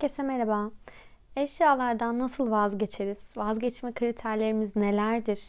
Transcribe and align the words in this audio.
Herkese 0.00 0.22
merhaba. 0.22 0.70
Eşyalardan 1.36 2.18
nasıl 2.18 2.50
vazgeçeriz? 2.50 3.36
Vazgeçme 3.36 3.92
kriterlerimiz 3.92 4.76
nelerdir? 4.76 5.42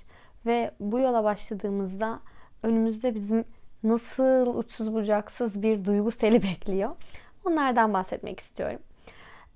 Ve 0.46 0.72
bu 0.80 1.00
yola 1.00 1.24
başladığımızda 1.24 2.20
önümüzde 2.64 3.16
bizim 3.16 3.46
nasıl 3.84 4.56
uçsuz 4.56 4.94
bucaksız 4.94 5.62
bir 5.62 5.86
duygu 5.86 6.12
seli 6.22 6.44
bekliyor? 6.44 6.92
Onlardan 7.46 7.94
bahsetmek 7.94 8.40
istiyorum. 8.40 8.80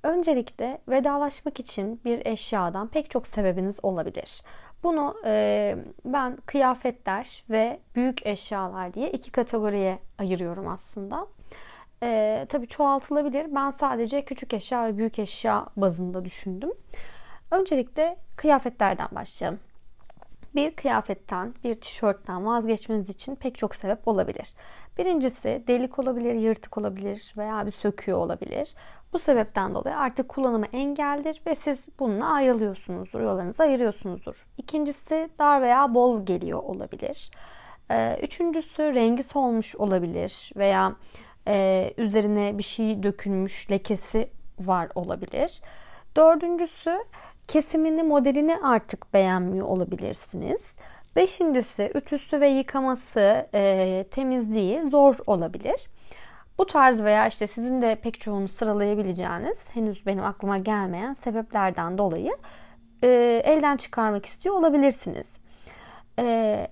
Öncelikle 0.04 0.82
vedalaşmak 0.90 1.60
için 1.60 2.02
bir 2.06 2.26
eşyadan 2.26 2.88
pek 2.88 3.10
çok 3.10 3.28
sebebiniz 3.28 3.80
olabilir. 3.84 4.42
Bunu 4.84 5.16
e, 5.26 5.76
ben 6.06 6.36
kıyafetler 6.46 7.44
ve 7.50 7.80
büyük 7.96 8.26
eşyalar 8.26 8.94
diye 8.94 9.12
iki 9.12 9.32
kategoriye 9.32 10.00
ayırıyorum 10.18 10.68
aslında 10.68 11.28
e, 12.04 12.46
tabii 12.50 12.68
çoğaltılabilir. 12.68 13.56
Ben 13.56 13.70
sadece 13.70 14.26
küçük 14.26 14.54
eşya 14.54 14.86
ve 14.86 14.98
büyük 14.98 15.20
eşya 15.20 15.66
bazında 15.76 16.26
düşündüm. 16.26 16.72
Öncelikle 17.52 18.18
kıyafetlerden 18.36 19.08
başlayalım. 19.12 19.60
Bir 20.56 20.72
kıyafetten, 20.72 21.54
bir 21.64 21.82
tişörtten 21.82 22.46
vazgeçmeniz 22.46 23.10
için 23.10 23.36
pek 23.36 23.58
çok 23.58 23.76
sebep 23.76 24.08
olabilir. 24.08 24.54
Birincisi 24.98 25.64
delik 25.68 26.00
olabilir, 26.00 26.34
yırtık 26.34 26.78
olabilir 26.78 27.34
veya 27.38 27.66
bir 27.66 27.72
söküyor 27.72 28.18
olabilir. 28.18 28.76
Bu 29.14 29.20
sebepten 29.20 29.76
dolayı 29.76 29.98
artık 29.98 30.30
kullanımı 30.30 30.66
engeldir 30.66 31.42
ve 31.46 31.56
siz 31.56 31.86
bununla 32.00 32.34
ayrılıyorsunuzdur, 32.34 33.22
yollarınızı 33.22 33.64
ayırıyorsunuzdur. 33.64 34.48
İkincisi 34.58 35.30
dar 35.40 35.62
veya 35.62 35.94
bol 35.94 36.26
geliyor 36.26 36.64
olabilir. 36.64 37.32
Ee, 37.92 38.20
üçüncüsü 38.22 38.94
rengi 38.94 39.24
solmuş 39.24 39.76
olabilir 39.76 40.52
veya 40.56 40.96
e, 41.48 41.94
üzerine 41.98 42.58
bir 42.58 42.64
şey 42.64 43.04
dökülmüş 43.04 43.72
lekesi 43.72 44.30
var 44.60 44.90
olabilir. 44.96 45.62
Dördüncüsü 46.18 46.98
kesimini 47.48 48.04
modelini 48.04 48.58
artık 48.64 49.14
beğenmiyor 49.14 49.68
olabilirsiniz. 49.68 50.76
Beşincisi 51.16 51.92
ütüsü 51.96 52.42
ve 52.42 52.50
yıkaması 52.50 53.48
e, 53.54 54.06
temizliği 54.12 54.90
zor 54.90 55.16
olabilir. 55.28 55.88
Bu 56.58 56.66
tarz 56.66 57.04
veya 57.04 57.28
işte 57.28 57.48
sizin 57.48 57.82
de 57.82 57.96
pek 57.96 58.20
çoğunu 58.20 58.48
sıralayabileceğiniz 58.48 59.66
henüz 59.74 60.06
benim 60.06 60.24
aklıma 60.24 60.58
gelmeyen 60.58 61.14
sebeplerden 61.14 61.98
dolayı 61.98 62.32
e, 63.04 63.42
elden 63.46 63.78
çıkarmak 63.78 64.26
istiyor 64.26 64.56
olabilirsiniz. 64.56 65.38
E, 66.20 66.68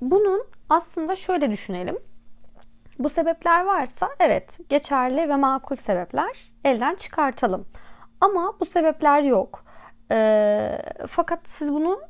bunun 0.00 0.44
aslında 0.68 1.16
şöyle 1.16 1.50
düşünelim. 1.50 1.98
Bu 2.98 3.08
sebepler 3.08 3.64
varsa 3.64 4.08
evet 4.20 4.58
geçerli 4.68 5.28
ve 5.28 5.36
makul 5.36 5.76
sebepler 5.76 6.52
elden 6.64 6.94
çıkartalım. 6.94 7.66
Ama 8.20 8.54
bu 8.60 8.64
sebepler 8.64 9.22
yok. 9.22 9.64
E, 10.12 10.78
fakat 11.06 11.40
siz 11.44 11.72
bunu 11.72 12.00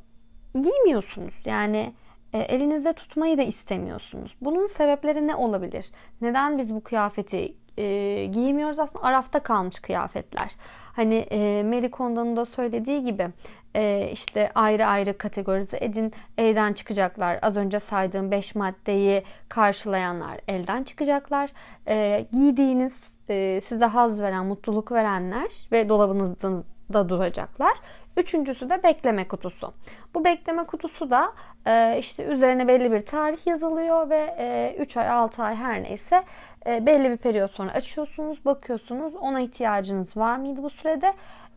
giymiyorsunuz. 0.61 1.33
Yani 1.45 1.93
e, 2.33 2.39
elinizde 2.39 2.93
tutmayı 2.93 3.37
da 3.37 3.41
istemiyorsunuz. 3.41 4.35
Bunun 4.41 4.67
sebepleri 4.67 5.27
ne 5.27 5.35
olabilir? 5.35 5.91
Neden 6.21 6.57
biz 6.57 6.73
bu 6.75 6.83
kıyafeti 6.83 7.55
e, 7.77 8.25
giymiyoruz? 8.25 8.79
Aslında 8.79 9.05
arafta 9.05 9.39
kalmış 9.39 9.79
kıyafetler. 9.79 10.51
Hani 10.95 11.15
e, 11.15 11.63
Mary 11.63 11.89
Kondo'nun 11.89 12.37
da 12.37 12.45
söylediği 12.45 13.05
gibi 13.05 13.27
e, 13.75 14.09
işte 14.11 14.51
ayrı 14.55 14.85
ayrı 14.85 15.17
kategorize 15.17 15.77
edin. 15.81 16.13
Elden 16.37 16.73
çıkacaklar. 16.73 17.39
Az 17.41 17.57
önce 17.57 17.79
saydığım 17.79 18.31
5 18.31 18.55
maddeyi 18.55 19.23
karşılayanlar 19.49 20.39
elden 20.47 20.83
çıkacaklar. 20.83 21.49
E, 21.87 22.25
giydiğiniz 22.31 22.95
e, 23.29 23.61
size 23.61 23.85
haz 23.85 24.21
veren, 24.21 24.45
mutluluk 24.45 24.91
verenler 24.91 25.67
ve 25.71 25.89
dolabınızda 25.89 26.63
da 26.93 27.09
duracaklar. 27.09 27.73
Üçüncüsü 28.17 28.69
de 28.69 28.83
bekleme 28.83 29.27
kutusu. 29.27 29.73
Bu 30.13 30.25
bekleme 30.25 30.63
kutusu 30.63 31.11
da 31.11 31.33
e, 31.67 31.97
işte 31.99 32.23
üzerine 32.23 32.67
belli 32.67 32.91
bir 32.91 32.99
tarih 32.99 33.47
yazılıyor 33.47 34.09
ve 34.09 34.35
e, 34.39 34.75
3 34.79 34.97
ay 34.97 35.09
6 35.09 35.43
ay 35.43 35.55
her 35.55 35.83
neyse 35.83 36.23
e, 36.67 36.85
belli 36.85 37.09
bir 37.09 37.17
periyot 37.17 37.51
sonra 37.51 37.71
açıyorsunuz, 37.71 38.45
bakıyorsunuz 38.45 39.15
ona 39.15 39.39
ihtiyacınız 39.39 40.17
var 40.17 40.37
mıydı 40.37 40.63
bu 40.63 40.69
sürede 40.69 41.13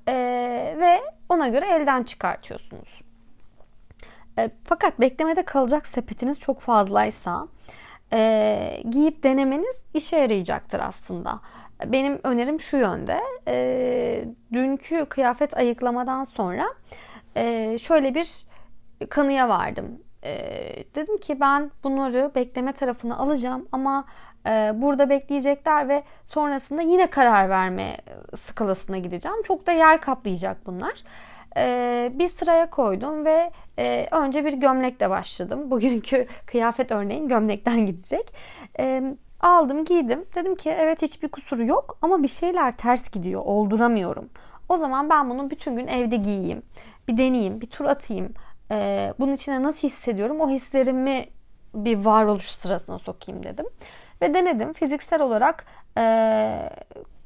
e, 0.09 0.15
ve 0.79 1.01
ona 1.29 1.49
göre 1.49 1.67
elden 1.67 2.03
çıkartıyorsunuz. 2.03 3.03
E, 4.39 4.51
fakat 4.65 5.01
beklemede 5.01 5.43
kalacak 5.43 5.87
sepetiniz 5.87 6.39
çok 6.39 6.61
fazlaysa 6.61 7.49
e, 8.13 8.83
giyip 8.91 9.23
denemeniz 9.23 9.83
işe 9.95 10.17
yarayacaktır 10.17 10.81
aslında. 10.81 11.41
Benim 11.87 12.21
önerim 12.25 12.61
şu 12.61 12.77
yönde. 12.77 13.21
E, 13.49 14.25
dünkü 14.53 15.05
kıyafet 15.05 15.57
ayıklamadan 15.57 16.25
sonra 16.25 16.65
e, 17.37 17.79
şöyle 17.79 18.15
bir 18.15 18.47
kanıya 19.11 19.49
vardım. 19.49 20.01
E, 20.25 20.35
dedim 20.95 21.19
ki 21.19 21.41
ben 21.41 21.71
bunları 21.85 22.31
bekleme 22.35 22.73
tarafına 22.73 23.17
alacağım 23.17 23.69
ama 23.73 24.05
burada 24.75 25.11
bekleyecekler 25.11 25.89
ve 25.89 26.03
sonrasında 26.25 26.83
yine 26.83 27.07
karar 27.07 27.49
verme 27.49 27.97
skalasına 28.37 28.99
gideceğim. 28.99 29.43
Çok 29.43 29.67
da 29.67 29.73
yer 29.73 30.01
kaplayacak 30.01 30.67
bunlar. 30.67 31.03
E, 31.57 32.13
bir 32.15 32.29
sıraya 32.29 32.71
koydum 32.71 33.25
ve 33.25 33.51
e, 33.79 34.09
önce 34.11 34.45
bir 34.45 34.53
gömlekle 34.53 35.11
başladım. 35.11 35.61
Bugünkü 35.71 36.27
kıyafet 36.47 36.91
örneğin 36.91 37.29
gömlekten 37.29 37.87
gidecek. 37.87 38.35
E, 38.79 39.03
aldım 39.41 39.85
giydim. 39.85 40.25
Dedim 40.35 40.55
ki 40.55 40.71
evet 40.71 41.03
hiçbir 41.03 41.29
kusuru 41.29 41.65
yok 41.65 41.99
ama 42.03 42.23
bir 42.23 42.29
şeyler 42.29 42.73
ters 42.73 43.11
gidiyor. 43.11 43.43
Olduramıyorum. 43.45 44.29
O 44.69 44.77
zaman 44.77 45.11
ben 45.11 45.31
bunu 45.31 45.51
bütün 45.51 45.77
gün 45.77 45.87
evde 45.87 46.17
giyeyim. 46.17 46.63
Bir 47.09 47.17
deneyeyim, 47.17 47.61
bir 47.61 47.67
tur 47.67 47.85
atayım. 47.85 48.35
Ee, 48.71 49.15
bunun 49.19 49.33
içine 49.33 49.63
nasıl 49.63 49.89
hissediyorum? 49.89 50.41
O 50.41 50.51
hislerimi 50.51 51.27
bir 51.75 51.99
varoluş 52.05 52.51
sırasına 52.51 52.99
sokayım 52.99 53.43
dedim. 53.43 53.67
Ve 54.23 54.35
denedim. 54.35 54.73
Fiziksel 54.73 55.23
olarak 55.23 55.65
e, 55.99 56.71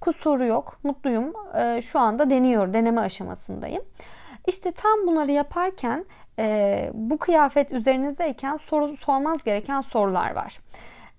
kusuru 0.01 0.45
yok. 0.45 0.79
Mutluyum. 0.83 1.33
E, 1.59 1.83
şu 1.83 1.99
anda 1.99 2.31
deniyor. 2.31 2.73
Deneme 2.73 3.01
aşamasındayım. 3.01 3.83
İşte 4.47 4.73
tam 4.73 5.07
bunları 5.07 5.33
yaparken 5.33 6.05
e, 6.39 6.91
bu 6.95 7.19
kıyafet 7.19 7.73
üzerinizdeyken 7.73 8.57
soru, 8.57 8.97
sormanız 8.97 9.45
gereken 9.45 9.81
sorular 9.81 10.35
var. 10.35 10.59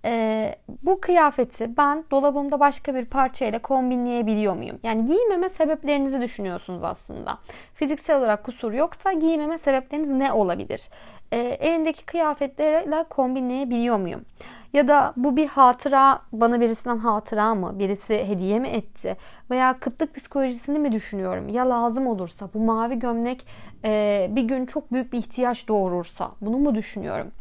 E, 0.07 0.55
bu 0.83 1.01
kıyafeti 1.01 1.77
ben 1.77 2.05
dolabımda 2.11 2.59
başka 2.59 2.95
bir 2.95 3.05
parçayla 3.05 3.59
kombinleyebiliyor 3.59 4.55
muyum? 4.55 4.79
Yani 4.83 5.05
giymeme 5.05 5.49
sebeplerinizi 5.49 6.21
düşünüyorsunuz 6.21 6.83
aslında. 6.83 7.37
Fiziksel 7.73 8.17
olarak 8.17 8.43
kusur 8.43 8.73
yoksa 8.73 9.13
giymeme 9.13 9.57
sebepleriniz 9.57 10.09
ne 10.09 10.31
olabilir? 10.31 10.89
E, 11.31 11.37
elindeki 11.37 12.05
kıyafetlerle 12.05 13.03
kombinleyebiliyor 13.09 13.97
muyum? 13.99 14.25
Ya 14.73 14.87
da 14.87 15.13
bu 15.17 15.37
bir 15.37 15.47
hatıra, 15.47 16.19
bana 16.31 16.61
birisinden 16.61 16.97
hatıra 16.97 17.55
mı? 17.55 17.79
Birisi 17.79 18.25
hediye 18.27 18.59
mi 18.59 18.67
etti? 18.67 19.17
Veya 19.51 19.79
kıtlık 19.79 20.15
psikolojisini 20.15 20.79
mi 20.79 20.91
düşünüyorum? 20.91 21.49
Ya 21.49 21.69
lazım 21.69 22.07
olursa 22.07 22.49
bu 22.53 22.59
mavi 22.59 22.99
gömlek 22.99 23.47
e, 23.85 24.27
bir 24.31 24.43
gün 24.43 24.65
çok 24.65 24.93
büyük 24.93 25.13
bir 25.13 25.17
ihtiyaç 25.17 25.67
doğurursa 25.67 26.31
bunu 26.41 26.57
mu 26.57 26.75
düşünüyorum? 26.75 27.31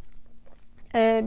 E, 0.95 1.23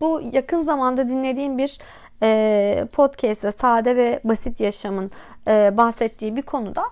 bu 0.00 0.22
yakın 0.32 0.62
zamanda 0.62 1.08
dinlediğim 1.08 1.58
bir 1.58 1.78
e, 2.22 2.86
podcast'te 2.92 3.52
sade 3.52 3.96
ve 3.96 4.20
basit 4.24 4.60
yaşamın 4.60 5.10
e, 5.48 5.76
bahsettiği 5.76 6.36
bir 6.36 6.42
konuda 6.42 6.82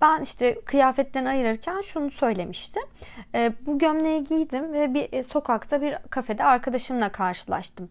ben 0.00 0.22
işte 0.22 0.60
kıyafetten 0.60 1.24
ayırırken 1.24 1.80
şunu 1.80 2.10
söylemişti. 2.10 2.80
E, 3.34 3.52
bu 3.66 3.78
gömleği 3.78 4.24
giydim 4.24 4.72
ve 4.72 4.94
bir 4.94 5.12
e, 5.12 5.22
sokakta 5.22 5.82
bir 5.82 5.98
kafede 6.10 6.44
arkadaşımla 6.44 7.08
karşılaştım. 7.08 7.88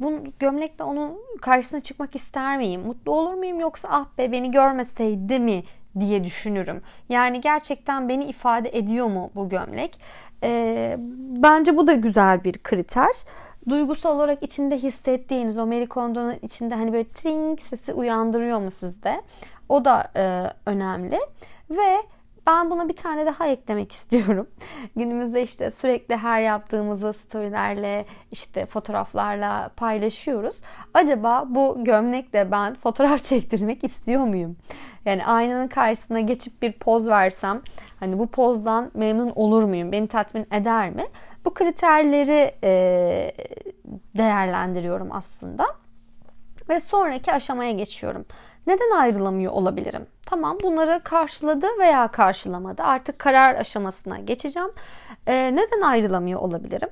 Bu 0.00 0.12
gömlekle 0.38 0.84
onun 0.84 1.18
karşısına 1.40 1.80
çıkmak 1.80 2.16
ister 2.16 2.58
miyim? 2.58 2.80
Mutlu 2.80 3.12
olur 3.12 3.34
muyum 3.34 3.60
yoksa 3.60 3.88
ah 3.90 4.06
be 4.18 4.32
beni 4.32 4.50
görmeseydi 4.50 5.38
mi 5.38 5.64
diye 6.00 6.24
düşünürüm. 6.24 6.82
Yani 7.08 7.40
gerçekten 7.40 8.08
beni 8.08 8.24
ifade 8.24 8.78
ediyor 8.78 9.06
mu 9.06 9.30
bu 9.34 9.48
gömlek? 9.48 10.00
E, 10.42 10.96
bence 11.42 11.76
bu 11.76 11.86
da 11.86 11.92
güzel 11.92 12.44
bir 12.44 12.52
kriter 12.58 13.14
duygusal 13.68 14.16
olarak 14.16 14.42
içinde 14.42 14.78
hissettiğiniz 14.78 15.58
o 15.58 15.66
Mary 15.66 15.86
Kondo'nun 15.86 16.36
içinde 16.42 16.74
hani 16.74 16.92
böyle 16.92 17.08
tring 17.08 17.60
sesi 17.60 17.94
uyandırıyor 17.94 18.58
mu 18.58 18.70
sizde? 18.70 19.22
O 19.68 19.84
da 19.84 20.04
e, 20.16 20.50
önemli. 20.66 21.20
Ve 21.70 22.02
ben 22.46 22.70
buna 22.70 22.88
bir 22.88 22.96
tane 22.96 23.26
daha 23.26 23.46
eklemek 23.48 23.92
istiyorum. 23.98 24.46
Günümüzde 24.96 25.42
işte 25.42 25.70
sürekli 25.70 26.16
her 26.16 26.40
yaptığımızı 26.40 27.12
storylerle 27.12 28.04
işte 28.30 28.66
fotoğraflarla 28.66 29.70
paylaşıyoruz. 29.76 30.56
Acaba 30.94 31.44
bu 31.48 31.84
gömlekle 31.84 32.50
ben 32.50 32.74
fotoğraf 32.74 33.22
çektirmek 33.24 33.84
istiyor 33.84 34.24
muyum? 34.24 34.56
Yani 35.04 35.26
aynanın 35.26 35.68
karşısına 35.68 36.20
geçip 36.20 36.62
bir 36.62 36.72
poz 36.72 37.08
versem 37.08 37.62
hani 38.00 38.18
bu 38.18 38.26
pozdan 38.26 38.90
memnun 38.94 39.32
olur 39.34 39.64
muyum? 39.64 39.92
Beni 39.92 40.08
tatmin 40.08 40.46
eder 40.52 40.90
mi? 40.90 41.04
Bu 41.44 41.54
kriterleri 41.54 42.54
e, 42.64 43.32
değerlendiriyorum 44.16 45.12
aslında. 45.12 45.66
Ve 46.68 46.80
sonraki 46.80 47.32
aşamaya 47.32 47.72
geçiyorum. 47.72 48.26
Neden 48.66 48.90
ayrılamıyor 48.90 49.52
olabilirim? 49.52 50.06
Tamam 50.26 50.58
bunları 50.62 51.00
karşıladı 51.04 51.66
veya 51.78 52.08
karşılamadı. 52.08 52.82
Artık 52.82 53.18
karar 53.18 53.54
aşamasına 53.54 54.18
geçeceğim. 54.18 54.70
Ee, 55.26 55.50
neden 55.52 55.80
ayrılamıyor 55.80 56.40
olabilirim? 56.40 56.88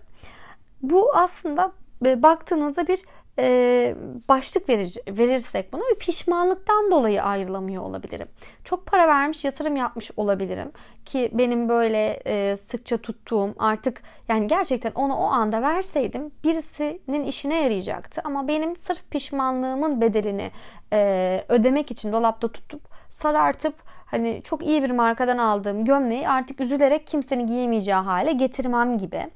Bu 0.82 1.10
aslında 1.14 1.72
e, 2.06 2.22
baktığınızda 2.22 2.86
bir 2.86 3.02
e, 3.38 3.94
başlık 4.28 4.68
verir, 4.68 4.96
verirsek 5.08 5.72
buna 5.72 5.82
bir 5.90 5.98
pişmanlıktan 5.98 6.90
dolayı 6.90 7.22
ayrılamıyor 7.22 7.82
olabilirim. 7.82 8.28
Çok 8.64 8.86
para 8.86 9.08
vermiş 9.08 9.44
yatırım 9.44 9.76
yapmış 9.76 10.10
olabilirim 10.16 10.72
ki 11.04 11.30
benim 11.32 11.68
böyle 11.68 12.20
e, 12.26 12.56
sıkça 12.66 12.98
tuttuğum 12.98 13.54
artık 13.58 14.02
yani 14.28 14.46
gerçekten 14.46 14.92
onu 14.94 15.16
o 15.16 15.24
anda 15.24 15.62
verseydim 15.62 16.30
birisinin 16.44 17.24
işine 17.24 17.62
yarayacaktı 17.62 18.20
ama 18.24 18.48
benim 18.48 18.76
sırf 18.76 19.10
pişmanlığımın 19.10 20.00
bedelini 20.00 20.50
e, 20.92 21.44
ödemek 21.48 21.90
için 21.90 22.12
dolapta 22.12 22.48
tutup 22.48 22.82
sarartıp 23.10 23.74
hani 24.06 24.40
çok 24.44 24.66
iyi 24.66 24.82
bir 24.82 24.90
markadan 24.90 25.38
aldığım 25.38 25.84
gömleği 25.84 26.28
artık 26.28 26.60
üzülerek 26.60 27.06
kimsenin 27.06 27.46
giyemeyeceği 27.46 27.96
hale 27.96 28.32
getirmem 28.32 28.98
gibi 28.98 29.30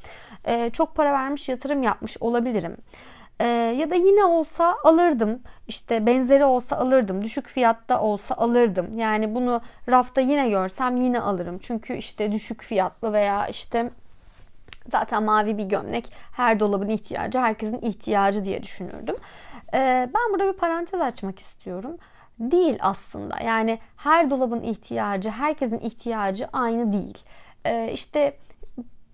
e, 0.44 0.70
çok 0.70 0.94
para 0.94 1.12
vermiş 1.12 1.48
yatırım 1.48 1.82
yapmış 1.82 2.16
olabilirim. 2.20 2.76
Ee, 3.40 3.46
ya 3.78 3.90
da 3.90 3.94
yine 3.94 4.24
olsa 4.24 4.76
alırdım. 4.84 5.40
İşte 5.68 6.06
benzeri 6.06 6.44
olsa 6.44 6.76
alırdım. 6.76 7.22
Düşük 7.22 7.48
fiyatta 7.48 8.00
olsa 8.00 8.34
alırdım. 8.34 8.98
Yani 8.98 9.34
bunu 9.34 9.60
rafta 9.88 10.20
yine 10.20 10.48
görsem 10.48 10.96
yine 10.96 11.20
alırım. 11.20 11.58
Çünkü 11.62 11.94
işte 11.94 12.32
düşük 12.32 12.62
fiyatlı 12.62 13.12
veya 13.12 13.46
işte 13.48 13.90
zaten 14.90 15.22
mavi 15.22 15.58
bir 15.58 15.64
gömlek 15.64 16.12
her 16.32 16.60
dolabın 16.60 16.88
ihtiyacı, 16.88 17.38
herkesin 17.38 17.80
ihtiyacı 17.80 18.44
diye 18.44 18.62
düşünürdüm. 18.62 19.16
Ee, 19.74 20.08
ben 20.14 20.32
burada 20.32 20.52
bir 20.52 20.58
parantez 20.58 21.00
açmak 21.00 21.38
istiyorum. 21.38 21.96
Değil 22.40 22.78
aslında. 22.80 23.40
Yani 23.40 23.78
her 23.96 24.30
dolabın 24.30 24.62
ihtiyacı, 24.62 25.30
herkesin 25.30 25.78
ihtiyacı 25.78 26.48
aynı 26.52 26.92
değil. 26.92 27.18
Ee, 27.64 27.90
işte 27.92 28.36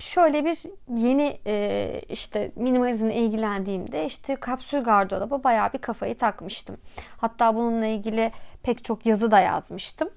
şöyle 0.03 0.45
bir 0.45 0.63
yeni 0.97 1.39
e, 1.47 2.01
işte 2.09 2.53
minimalizmle 2.57 3.15
ilgilendiğimde 3.15 4.07
işte 4.07 4.37
kapsül 4.37 4.81
gardıroba 4.81 5.45
bayağı 5.45 5.73
bir 5.73 5.79
kafayı 5.79 6.17
takmıştım. 6.17 6.77
Hatta 7.17 7.55
bununla 7.55 7.87
ilgili 7.87 8.33
pek 8.63 8.85
çok 8.85 9.07
yazı 9.07 9.31
da 9.31 9.41
yazmıştım. 9.41 10.09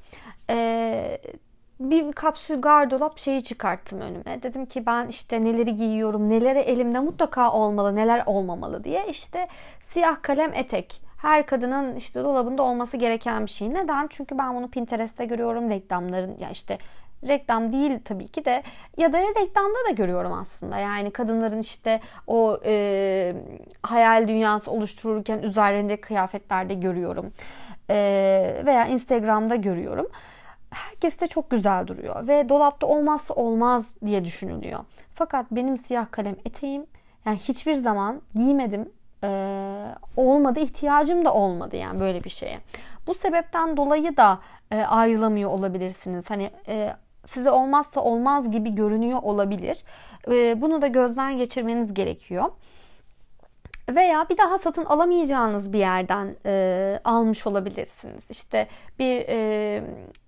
E, 0.50 1.18
bir 1.80 2.12
kapsül 2.12 2.62
gardırop 2.62 3.18
şeyi 3.18 3.44
çıkarttım 3.44 4.02
önüme. 4.02 4.44
Dedim 4.44 4.66
ki 4.66 4.86
ben 4.86 5.08
işte 5.08 5.44
neleri 5.44 5.76
giyiyorum, 5.76 6.30
neleri 6.30 6.60
elimde 6.60 7.00
mutlaka 7.00 7.52
olmalı, 7.52 7.96
neler 7.96 8.24
olmamalı 8.26 8.84
diye. 8.84 9.08
işte 9.10 9.48
siyah 9.80 10.22
kalem 10.22 10.54
etek. 10.54 11.02
Her 11.22 11.46
kadının 11.46 11.96
işte 11.96 12.24
dolabında 12.24 12.64
olması 12.64 12.98
gereken 12.98 13.46
bir 13.46 13.52
şey. 13.52 13.74
Neden? 13.74 14.08
Çünkü 14.10 14.38
ben 14.38 14.56
bunu 14.56 14.70
Pinterest'te 14.70 15.26
görüyorum. 15.26 15.70
Reklamların 15.70 16.38
ya 16.40 16.50
işte 16.50 16.78
reklam 17.28 17.72
değil 17.72 18.00
tabii 18.06 18.28
ki 18.28 18.46
de 18.46 18.64
ya 18.98 19.14
da 19.14 19.20
reklamda 19.20 19.78
da 19.90 19.92
görüyorum 19.92 20.34
aslında. 20.34 20.78
Yani 20.78 21.12
kadınların 21.12 21.60
işte 21.60 22.02
o 22.28 22.60
e, 22.66 23.36
hayal 23.84 24.28
dünyası 24.28 24.72
oluştururken 24.72 25.40
üzerinde 25.40 26.02
kıyafetlerde 26.02 26.74
görüyorum. 26.74 27.34
E, 27.90 27.96
veya 28.66 28.88
Instagram'da 28.88 29.56
görüyorum. 29.56 30.08
Herkes 30.72 31.22
de 31.22 31.28
çok 31.28 31.50
güzel 31.50 31.88
duruyor 31.88 32.28
ve 32.28 32.50
dolapta 32.50 32.88
olmazsa 32.88 33.34
olmaz 33.34 33.86
diye 34.06 34.26
düşünülüyor. 34.26 34.80
Fakat 35.14 35.46
benim 35.52 35.78
siyah 35.78 36.12
kalem 36.12 36.36
eteğim 36.46 36.86
yani 37.26 37.38
hiçbir 37.38 37.74
zaman 37.74 38.22
giymedim 38.36 38.90
ee, 39.24 39.96
olmadı 40.18 40.60
ihtiyacım 40.60 41.26
da 41.26 41.34
olmadı 41.34 41.76
yani 41.76 42.00
böyle 42.00 42.24
bir 42.24 42.30
şeye. 42.30 42.60
Bu 43.08 43.14
sebepten 43.14 43.78
dolayı 43.78 44.18
da 44.18 44.40
e, 44.72 44.82
ayrılamıyor 44.82 45.50
olabilirsiniz. 45.50 46.30
Hani 46.30 46.52
e, 46.68 46.94
size 47.26 47.52
olmazsa 47.52 48.02
olmaz 48.02 48.52
gibi 48.52 48.76
görünüyor 48.76 49.20
olabilir. 49.24 49.84
Ee, 50.28 50.62
bunu 50.62 50.82
da 50.82 50.88
gözden 50.88 51.38
geçirmeniz 51.38 51.94
gerekiyor. 51.94 52.46
Veya 53.90 54.30
bir 54.30 54.38
daha 54.38 54.58
satın 54.58 54.86
alamayacağınız 54.86 55.74
bir 55.74 55.80
yerden 55.80 56.36
e, 56.46 57.00
almış 57.04 57.48
olabilirsiniz. 57.48 58.24
İşte 58.30 58.68
bir 59.00 59.26
e, 59.30 59.84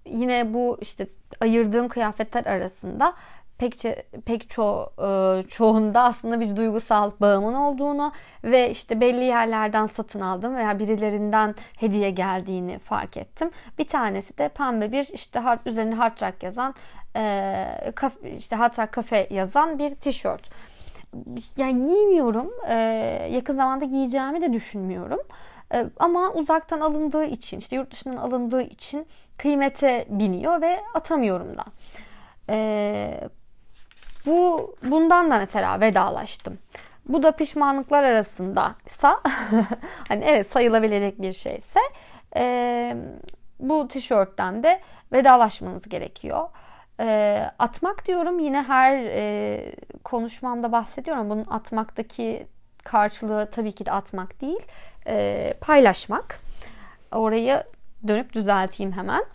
yine 0.06 0.54
bu 0.54 0.78
işte 0.82 1.08
ayırdığım 1.42 1.88
kıyafetler 1.88 2.46
arasında 2.46 3.14
pek 3.58 3.84
pek 4.26 4.50
ço 4.50 4.90
e, 5.00 5.44
çoğunda 5.50 6.04
aslında 6.04 6.40
bir 6.40 6.56
duygusal 6.56 7.12
bağımın 7.22 7.54
olduğunu 7.54 8.12
ve 8.44 8.72
işte 8.72 9.02
belli 9.02 9.24
yerlerden 9.24 9.86
satın 9.86 10.22
aldım 10.22 10.56
veya 10.56 10.80
birilerinden 10.80 11.56
hediye 11.80 12.10
geldiğini 12.10 12.80
fark 12.80 13.18
ettim. 13.18 13.52
Bir 13.78 13.88
tanesi 13.88 14.38
de 14.38 14.50
pembe 14.50 14.92
bir 14.92 15.10
işte 15.14 15.40
hard, 15.40 15.66
üzerine 15.66 15.96
hard 15.96 16.22
rock 16.22 16.44
yazan 16.44 16.76
e, 17.16 17.92
kafe, 17.96 18.32
işte 18.32 18.56
hard 18.56 18.78
rock 18.78 18.92
kafe 18.92 19.28
yazan 19.32 19.80
bir 19.80 19.96
tişört. 19.96 20.50
Yani 21.58 21.82
giymiyorum. 21.82 22.52
E, 22.70 22.76
yakın 23.32 23.56
zamanda 23.56 23.86
giyeceğimi 23.86 24.42
de 24.42 24.54
düşünmüyorum. 24.54 25.20
E, 25.74 25.86
ama 26.00 26.32
uzaktan 26.32 26.80
alındığı 26.80 27.26
için, 27.26 27.60
işte 27.60 27.76
yurt 27.76 27.92
dışından 27.92 28.18
alındığı 28.18 28.62
için 28.62 29.06
kıymete 29.38 30.06
biniyor 30.10 30.62
ve 30.62 30.80
atamıyorum 30.94 31.58
da. 31.58 31.66
E, 32.50 33.30
bu 34.28 34.76
bundan 34.84 35.32
da 35.32 35.38
mesela 35.38 35.82
vedalaştım. 35.82 36.58
Bu 37.06 37.24
da 37.24 37.32
pişmanlıklar 37.32 38.04
arasındaysa 38.04 39.22
hani 40.08 40.24
evet 40.24 40.52
sayılabilecek 40.52 41.22
bir 41.22 41.34
şeyse 41.34 41.80
e, 42.36 42.96
bu 43.60 43.88
tişörtten 43.88 44.64
de 44.64 44.80
vedalaşmanız 45.12 45.90
gerekiyor. 45.90 46.50
E, 47.00 47.40
atmak 47.60 48.08
diyorum 48.08 48.40
yine 48.40 48.64
her 48.64 48.98
e, 48.98 49.76
konuşmamda 50.04 50.72
bahsediyorum. 50.72 51.30
Bunun 51.30 51.46
atmaktaki 51.50 52.48
karşılığı 52.84 53.50
tabii 53.52 53.72
ki 53.72 53.86
de 53.86 53.92
atmak 53.92 54.42
değil, 54.42 54.62
e, 55.08 55.54
paylaşmak. 55.62 56.40
Orayı 57.12 57.64
dönüp 58.08 58.34
düzelteyim 58.34 58.92
hemen. 58.92 59.26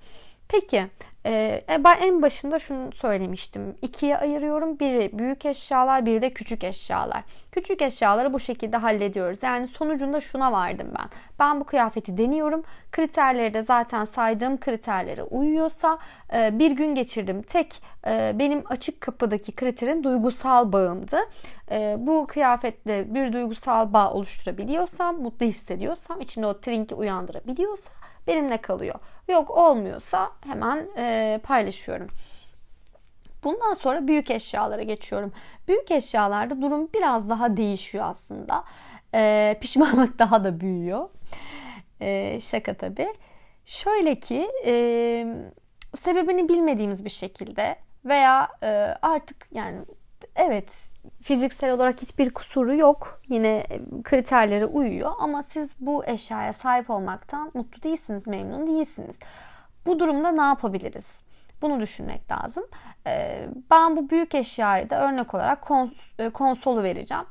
Peki 0.49 0.87
ee, 1.27 1.65
e, 1.71 1.85
ben 1.85 1.97
en 2.01 2.23
başında 2.23 2.59
şunu 2.59 2.93
söylemiştim. 2.93 3.77
İkiye 3.83 4.19
ayırıyorum. 4.19 4.79
Biri 4.79 5.11
büyük 5.13 5.47
eşyalar, 5.47 6.07
biri 6.07 6.23
de 6.23 6.31
küçük 6.31 6.65
eşyalar. 6.65 7.23
Küçük 7.53 7.83
eşyaları 7.83 8.33
bu 8.33 8.41
şekilde 8.41 8.77
hallediyoruz. 8.77 9.39
Yani 9.43 9.69
sonucunda 9.69 10.21
şuna 10.21 10.53
vardım 10.53 10.89
ben. 10.99 11.09
Ben 11.39 11.61
bu 11.61 11.65
kıyafeti 11.65 12.17
deniyorum. 12.17 12.63
Kriterleri 12.93 13.55
de 13.55 13.63
zaten 13.63 14.05
saydığım 14.05 14.61
kriterlere 14.61 15.23
uyuyorsa 15.23 15.99
e, 16.35 16.59
bir 16.59 16.71
gün 16.71 16.95
geçirdim. 16.95 17.43
Tek 17.43 17.83
e, 18.07 18.33
benim 18.39 18.63
açık 18.69 19.01
kapıdaki 19.01 19.53
kriterin 19.53 20.05
duygusal 20.05 20.73
bağımdı. 20.73 21.19
Bu 21.97 22.27
kıyafetle 22.27 23.15
bir 23.15 23.33
duygusal 23.33 23.93
bağ 23.93 24.13
oluşturabiliyorsam, 24.13 25.23
mutlu 25.23 25.47
hissediyorsam, 25.47 26.21
içimde 26.21 26.47
o 26.47 26.61
trinki 26.61 26.95
uyandırabiliyorsam 26.95 28.02
benimle 28.27 28.57
kalıyor. 28.57 28.95
Yok 29.29 29.51
olmuyorsa 29.51 30.31
hemen 30.47 30.89
e, 30.97 31.41
paylaşıyorum. 31.43 32.09
Bundan 33.45 33.75
sonra 33.75 34.07
büyük 34.07 34.31
eşyalara 34.31 34.83
geçiyorum. 34.83 35.33
Büyük 35.69 35.91
eşyalarda 35.91 36.63
durum 36.63 36.89
biraz 36.95 37.29
daha 37.29 37.57
değişiyor 37.57 38.05
aslında. 38.05 38.65
E, 39.15 39.59
pişmanlık 39.61 40.19
daha 40.19 40.45
da 40.45 40.61
büyüyor. 40.61 41.09
E, 42.01 42.41
şaka 42.41 42.75
tabii. 42.75 43.15
Şöyle 43.65 44.15
ki 44.21 44.49
e, 44.67 44.73
sebebini 46.05 46.49
bilmediğimiz 46.49 47.05
bir 47.05 47.11
şekilde 47.11 47.77
veya 48.05 48.49
e, 48.63 48.69
artık 49.03 49.49
yani 49.53 49.79
evet 50.37 50.93
fiziksel 51.23 51.73
olarak 51.73 52.03
hiçbir 52.03 52.31
kusuru 52.31 52.75
yok. 52.75 53.21
Yine 53.29 53.65
kriterlere 54.05 54.67
uyuyor 54.67 55.11
ama 55.19 55.43
siz 55.43 55.71
bu 55.81 56.05
eşyaya 56.07 56.53
sahip 56.53 56.91
olmaktan 56.91 57.51
mutlu 57.55 57.83
değilsiniz, 57.83 58.27
memnun 58.27 58.67
değilsiniz. 58.67 59.17
Bu 59.87 59.99
durumda 59.99 60.33
ne 60.33 60.43
yapabiliriz? 60.43 61.05
Bunu 61.63 61.81
düşünmek 61.81 62.31
lazım. 62.31 62.65
Ben 63.71 63.97
bu 63.97 64.11
büyük 64.11 64.35
eşyayı 64.35 64.91
da 64.91 65.09
örnek 65.09 65.35
olarak 65.35 65.69
e, 66.19 66.31
konsolu 66.31 66.83
vereceğim. 66.83 67.25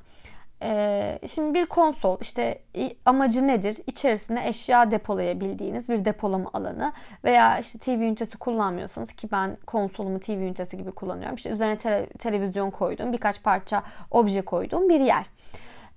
Ee, 0.63 1.20
şimdi 1.27 1.53
bir 1.53 1.65
konsol 1.65 2.18
işte 2.22 2.60
amacı 3.06 3.48
nedir? 3.48 3.77
İçerisine 3.88 4.48
eşya 4.48 4.91
depolayabildiğiniz 4.91 5.89
bir 5.89 6.06
depolama 6.06 6.50
alanı 6.53 6.94
veya 7.24 7.60
işte 7.60 7.80
TV 7.80 7.89
ünitesi 7.89 8.38
kullanmıyorsanız 8.38 9.13
ki 9.13 9.32
ben 9.32 9.58
konsolumu 9.68 10.20
TV 10.20 10.32
ünitesi 10.32 10.77
gibi 10.77 10.91
kullanıyorum. 10.91 11.36
İşte 11.36 11.50
üzerine 11.50 11.77
tele, 11.77 12.06
televizyon 12.06 12.72
koyduğum 12.72 13.13
birkaç 13.13 13.44
parça 13.44 13.84
obje 14.12 14.41
koyduğum 14.41 14.89
bir 14.89 15.00
yer. 15.00 15.25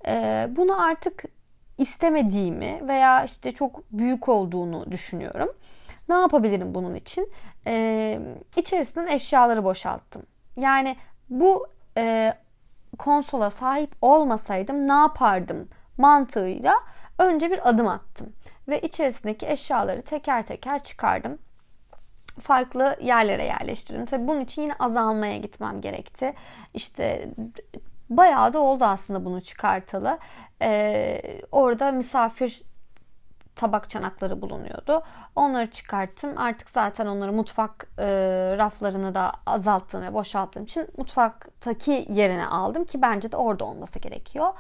Ee, 0.07 0.49
bunu 0.57 0.83
artık 0.83 1.25
istemediğimi 1.79 2.89
veya 2.89 3.25
işte 3.25 3.53
çok 3.53 3.93
büyük 3.93 4.29
olduğunu 4.29 4.91
düşünüyorum. 4.93 5.49
Ne 6.09 6.15
yapabilirim 6.15 6.75
bunun 6.75 6.95
için? 6.95 7.33
Ee, 7.67 8.21
eşyaları 9.07 9.65
boşalttım. 9.65 10.23
Yani 10.57 10.97
bu 11.31 11.67
e, 11.97 12.35
konsola 12.97 13.51
sahip 13.51 13.97
olmasaydım 14.03 14.89
ne 14.89 14.93
yapardım 14.93 15.69
mantığıyla 15.99 16.75
Önce 17.19 17.51
bir 17.51 17.69
adım 17.69 17.89
attım 17.89 18.33
ve 18.69 18.81
içerisindeki 18.81 19.47
eşyaları 19.47 20.03
teker 20.03 20.47
teker 20.47 20.83
çıkardım 20.83 21.39
farklı 22.41 22.97
yerlere 23.03 23.45
yerleştirdim. 23.45 24.07
Tabii 24.07 24.29
bunun 24.29 24.41
için 24.41 24.63
yine 24.63 24.75
azalmaya 24.75 25.37
gitmem 25.37 25.81
gerekti. 25.81 26.35
İşte 26.75 27.29
bayağı 28.11 28.53
da 28.53 28.59
oldu 28.59 28.85
aslında 28.85 29.25
bunu 29.25 29.41
çıkartalı. 29.41 30.19
Ee, 30.63 31.41
orada 31.53 31.93
misafir 31.93 32.63
tabak 33.57 33.91
çanakları 33.91 34.43
bulunuyordu. 34.43 35.03
Onları 35.37 35.71
çıkarttım. 35.71 36.39
Artık 36.39 36.71
zaten 36.71 37.07
onları 37.07 37.33
mutfak 37.33 37.87
e, 37.99 38.07
raflarını 38.59 39.15
da 39.15 39.33
azalttım 39.47 40.03
ve 40.03 40.15
boşalttığım 40.15 40.65
için 40.65 40.89
mutfaktaki 40.97 42.07
yerine 42.09 42.47
aldım 42.47 42.85
ki 42.85 43.03
bence 43.03 43.33
de 43.33 43.37
orada 43.37 43.65
olması 43.65 43.99
gerekiyor. 43.99 44.53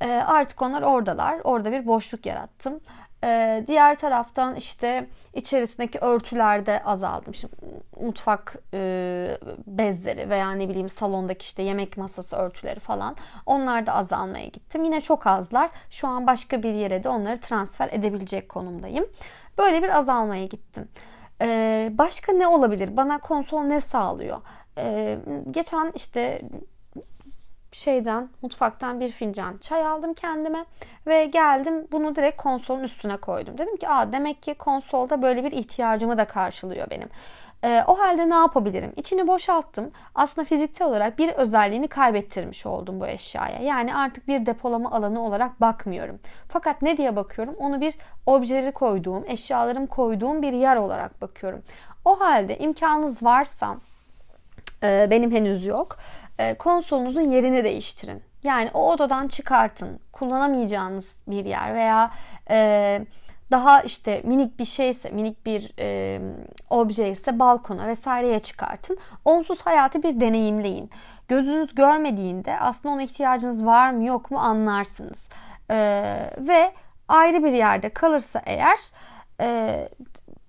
E, 0.00 0.10
artık 0.10 0.62
onlar 0.62 0.82
oradalar. 0.82 1.40
Orada 1.44 1.72
bir 1.72 1.86
boşluk 1.86 2.26
yarattım. 2.26 2.80
Ee, 3.24 3.64
diğer 3.66 3.98
taraftan 3.98 4.54
işte 4.54 5.06
içerisindeki 5.34 5.98
örtülerde 5.98 6.82
azaldım. 6.84 7.34
Şimdi 7.34 7.54
mutfak 8.00 8.56
e, 8.74 9.38
bezleri 9.66 10.30
veya 10.30 10.52
ne 10.52 10.68
bileyim 10.68 10.90
salondaki 10.90 11.42
işte 11.42 11.62
yemek 11.62 11.96
masası 11.96 12.36
örtüleri 12.36 12.80
falan 12.80 13.16
onlar 13.46 13.86
da 13.86 13.94
azalmaya 13.94 14.46
gittim. 14.46 14.84
Yine 14.84 15.00
çok 15.00 15.26
azlar. 15.26 15.70
Şu 15.90 16.08
an 16.08 16.26
başka 16.26 16.62
bir 16.62 16.74
yere 16.74 17.04
de 17.04 17.08
onları 17.08 17.40
transfer 17.40 17.88
edebilecek 17.92 18.48
konumdayım. 18.48 19.06
Böyle 19.58 19.82
bir 19.82 19.98
azalmaya 19.98 20.46
gittim. 20.46 20.88
Ee, 21.42 21.90
başka 21.92 22.32
ne 22.32 22.46
olabilir? 22.46 22.96
Bana 22.96 23.18
konsol 23.18 23.60
ne 23.62 23.80
sağlıyor? 23.80 24.40
Ee, 24.78 25.18
geçen 25.50 25.92
işte 25.94 26.42
şeyden 27.74 28.28
mutfaktan 28.42 29.00
bir 29.00 29.12
fincan 29.12 29.58
çay 29.58 29.86
aldım 29.86 30.14
kendime 30.14 30.64
ve 31.06 31.24
geldim 31.24 31.86
bunu 31.92 32.16
direkt 32.16 32.42
konsolun 32.42 32.82
üstüne 32.82 33.16
koydum. 33.16 33.58
Dedim 33.58 33.76
ki 33.76 33.88
Aa, 33.88 34.12
demek 34.12 34.42
ki 34.42 34.54
konsolda 34.54 35.22
böyle 35.22 35.44
bir 35.44 35.52
ihtiyacımı 35.52 36.18
da 36.18 36.24
karşılıyor 36.24 36.90
benim. 36.90 37.08
Ee, 37.64 37.84
o 37.86 37.98
halde 37.98 38.30
ne 38.30 38.34
yapabilirim? 38.34 38.92
İçini 38.96 39.26
boşalttım. 39.26 39.90
Aslında 40.14 40.44
fiziksel 40.44 40.88
olarak 40.88 41.18
bir 41.18 41.28
özelliğini 41.28 41.88
kaybettirmiş 41.88 42.66
oldum 42.66 43.00
bu 43.00 43.06
eşyaya. 43.06 43.58
Yani 43.58 43.96
artık 43.96 44.28
bir 44.28 44.46
depolama 44.46 44.90
alanı 44.90 45.24
olarak 45.24 45.60
bakmıyorum. 45.60 46.18
Fakat 46.48 46.82
ne 46.82 46.96
diye 46.96 47.16
bakıyorum? 47.16 47.54
Onu 47.58 47.80
bir 47.80 47.94
objeleri 48.26 48.72
koyduğum, 48.72 49.24
eşyalarım 49.26 49.86
koyduğum 49.86 50.42
bir 50.42 50.52
yer 50.52 50.76
olarak 50.76 51.22
bakıyorum. 51.22 51.62
O 52.04 52.20
halde 52.20 52.58
imkanınız 52.58 53.22
varsa 53.22 53.76
e, 54.82 55.06
benim 55.10 55.30
henüz 55.30 55.66
yok 55.66 55.96
e, 55.98 56.23
konsolunuzun 56.58 57.20
yerini 57.20 57.64
değiştirin. 57.64 58.22
Yani 58.42 58.70
o 58.74 58.92
odadan 58.92 59.28
çıkartın. 59.28 60.00
Kullanamayacağınız 60.12 61.06
bir 61.26 61.44
yer 61.44 61.74
veya 61.74 62.10
e, 62.50 63.00
daha 63.50 63.82
işte 63.82 64.20
minik 64.24 64.58
bir 64.58 64.64
şeyse, 64.64 65.10
minik 65.10 65.46
bir 65.46 65.72
e, 65.78 66.20
obje 66.70 67.08
ise 67.08 67.38
balkona 67.38 67.86
vesaireye 67.86 68.38
çıkartın. 68.38 68.98
Onsuz 69.24 69.60
hayatı 69.60 70.02
bir 70.02 70.20
deneyimleyin. 70.20 70.90
Gözünüz 71.28 71.74
görmediğinde 71.74 72.58
aslında 72.58 72.94
ona 72.94 73.02
ihtiyacınız 73.02 73.66
var 73.66 73.90
mı 73.90 74.04
yok 74.04 74.30
mu 74.30 74.38
anlarsınız. 74.38 75.24
E, 75.70 75.76
ve 76.38 76.72
ayrı 77.08 77.44
bir 77.44 77.52
yerde 77.52 77.88
kalırsa 77.88 78.42
eğer 78.46 78.78
e, 79.40 79.88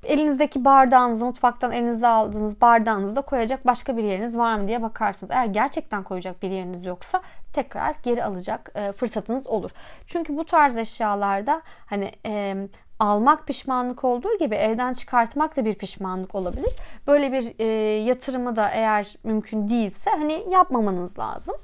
elinizdeki 0.06 0.66
bardağınızı 0.66 1.26
mutfaktan 1.26 1.72
elinize 1.72 2.08
aldığınız 2.08 2.62
bardağınızda 2.62 3.22
koyacak 3.22 3.66
başka 3.66 3.98
bir 3.98 4.04
yeriniz 4.04 4.38
var 4.38 4.56
mı 4.56 4.68
diye 4.68 4.82
bakarsınız. 4.82 5.32
Eğer 5.32 5.46
gerçekten 5.46 6.04
koyacak 6.04 6.42
bir 6.42 6.52
yeriniz 6.52 6.86
yoksa 6.86 7.22
tekrar 7.54 7.96
geri 8.04 8.24
alacak 8.24 8.72
e, 8.76 8.92
fırsatınız 8.92 9.48
olur. 9.48 9.72
Çünkü 10.08 10.38
bu 10.38 10.46
tarz 10.46 10.78
eşyalarda 10.78 11.62
hani 11.86 12.12
e, 12.26 12.56
almak 13.00 13.48
pişmanlık 13.48 14.04
olduğu 14.04 14.38
gibi 14.40 14.56
evden 14.56 14.94
çıkartmak 14.94 15.58
da 15.58 15.66
bir 15.66 15.76
pişmanlık 15.76 16.36
olabilir. 16.36 16.74
Böyle 17.08 17.32
bir 17.32 17.54
e, 17.60 17.66
yatırımı 18.04 18.56
da 18.56 18.70
eğer 18.70 19.16
mümkün 19.24 19.70
değilse 19.70 20.10
hani 20.10 20.46
yapmamanız 20.52 21.20
lazım. 21.20 21.56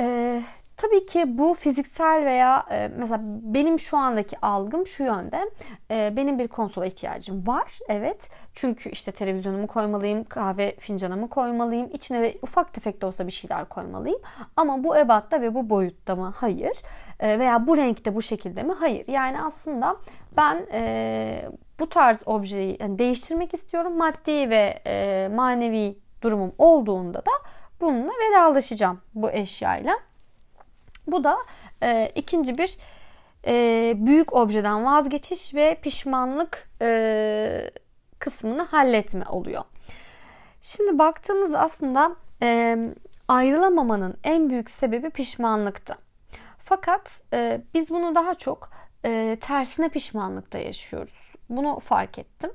E, 0.00 0.42
Tabii 0.76 1.06
ki 1.06 1.38
bu 1.38 1.54
fiziksel 1.54 2.24
veya 2.24 2.66
e, 2.70 2.90
mesela 2.96 3.20
benim 3.24 3.78
şu 3.78 3.96
andaki 3.96 4.40
algım 4.42 4.86
şu 4.86 5.02
yönde. 5.02 5.50
E, 5.90 6.12
benim 6.16 6.38
bir 6.38 6.48
konsola 6.48 6.86
ihtiyacım 6.86 7.46
var. 7.46 7.78
Evet. 7.88 8.28
Çünkü 8.52 8.90
işte 8.90 9.12
televizyonumu 9.12 9.66
koymalıyım, 9.66 10.24
kahve 10.24 10.76
fincanımı 10.76 11.28
koymalıyım. 11.28 11.90
İçine 11.92 12.22
de 12.22 12.34
ufak 12.42 12.72
tefek 12.72 13.00
de 13.02 13.06
olsa 13.06 13.26
bir 13.26 13.32
şeyler 13.32 13.68
koymalıyım. 13.68 14.20
Ama 14.56 14.84
bu 14.84 14.96
ebatta 14.96 15.40
ve 15.40 15.54
bu 15.54 15.70
boyutta 15.70 16.16
mı? 16.16 16.32
Hayır. 16.36 16.82
E, 17.20 17.38
veya 17.38 17.66
bu 17.66 17.76
renkte 17.76 18.14
bu 18.14 18.22
şekilde 18.22 18.62
mi? 18.62 18.72
Hayır. 18.72 19.08
Yani 19.08 19.42
aslında 19.42 19.96
ben 20.36 20.66
e, 20.72 21.48
bu 21.80 21.88
tarz 21.88 22.18
objeyi 22.26 22.76
yani 22.80 22.98
değiştirmek 22.98 23.54
istiyorum. 23.54 23.98
Maddi 23.98 24.50
ve 24.50 24.82
e, 24.86 25.28
manevi 25.34 25.98
durumum 26.22 26.52
olduğunda 26.58 27.18
da 27.18 27.32
bununla 27.80 28.12
vedalaşacağım 28.30 29.00
bu 29.14 29.30
eşyayla. 29.30 29.96
Bu 31.06 31.24
da 31.24 31.38
e, 31.82 32.12
ikinci 32.14 32.58
bir 32.58 32.78
e, 33.46 33.94
büyük 33.96 34.32
objeden 34.32 34.84
vazgeçiş 34.84 35.54
ve 35.54 35.78
pişmanlık 35.82 36.70
e, 36.82 37.70
kısmını 38.18 38.62
halletme 38.62 39.24
oluyor. 39.28 39.64
Şimdi 40.60 40.98
baktığımızda 40.98 41.60
aslında 41.60 42.16
e, 42.42 42.78
ayrılamamanın 43.28 44.16
en 44.24 44.50
büyük 44.50 44.70
sebebi 44.70 45.10
pişmanlıktı. 45.10 45.96
Fakat 46.58 47.20
e, 47.32 47.60
biz 47.74 47.90
bunu 47.90 48.14
daha 48.14 48.34
çok 48.34 48.70
e, 49.04 49.36
tersine 49.40 49.88
pişmanlıkta 49.88 50.58
yaşıyoruz. 50.58 51.32
Bunu 51.50 51.78
fark 51.78 52.18
ettim. 52.18 52.50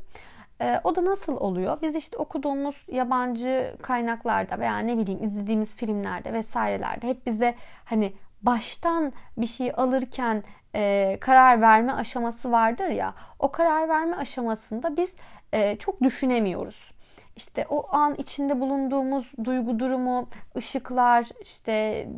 E, 0.61 0.81
o 0.83 0.95
da 0.95 1.05
nasıl 1.05 1.37
oluyor? 1.37 1.77
Biz 1.81 1.95
işte 1.95 2.17
okuduğumuz 2.17 2.75
yabancı 2.87 3.75
kaynaklarda 3.81 4.59
veya 4.59 4.79
ne 4.79 4.97
bileyim 4.97 5.23
izlediğimiz 5.23 5.75
filmlerde 5.75 6.33
vesairelerde 6.33 7.07
hep 7.07 7.25
bize 7.25 7.55
hani 7.85 8.13
baştan 8.41 9.13
bir 9.37 9.47
şey 9.47 9.71
alırken 9.77 10.43
e, 10.75 11.17
karar 11.21 11.61
verme 11.61 11.93
aşaması 11.93 12.51
vardır 12.51 12.87
ya. 12.87 13.13
O 13.39 13.51
karar 13.51 13.89
verme 13.89 14.15
aşamasında 14.15 14.97
biz 14.97 15.09
e, 15.53 15.75
çok 15.75 16.01
düşünemiyoruz. 16.01 16.91
İşte 17.35 17.65
o 17.69 17.95
an 17.95 18.15
içinde 18.15 18.59
bulunduğumuz 18.59 19.31
duygu 19.43 19.79
durumu, 19.79 20.27
ışıklar, 20.57 21.29
işte 21.41 21.71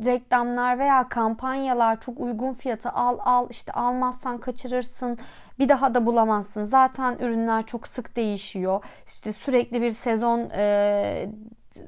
reklamlar 0.04 0.78
veya 0.78 1.08
kampanyalar 1.08 2.00
çok 2.00 2.20
uygun 2.20 2.54
fiyata 2.54 2.90
al 2.90 3.18
al 3.20 3.46
işte 3.50 3.72
almazsan 3.72 4.38
kaçırırsın 4.38 5.18
bir 5.58 5.68
daha 5.68 5.94
da 5.94 6.06
bulamazsın. 6.06 6.64
Zaten 6.64 7.16
ürünler 7.20 7.66
çok 7.66 7.86
sık 7.86 8.16
değişiyor. 8.16 8.84
İşte 9.06 9.32
sürekli 9.32 9.82
bir 9.82 9.90
sezon 9.90 10.50
e, 10.50 11.28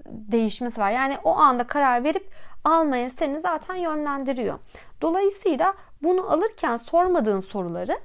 değişmesi 0.07 0.81
var. 0.81 0.90
Yani 0.90 1.16
o 1.25 1.37
anda 1.37 1.66
karar 1.66 2.05
verip 2.05 2.31
almaya 2.66 3.11
seni 3.11 3.40
zaten 3.40 3.75
yönlendiriyor. 3.75 4.58
Dolayısıyla 5.02 5.75
bunu 6.02 6.30
alırken 6.30 6.76
sormadığın 6.76 7.40
soruları 7.40 7.99